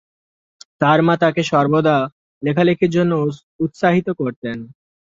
তার 0.81 0.99
মা 1.01 1.15
তাকে 1.17 1.41
সর্বদা 1.43 1.97
লেখালেখির 2.43 2.91
জন্য 2.91 3.11
উৎসাহিত 3.59 4.07
করতেন। 4.19 4.57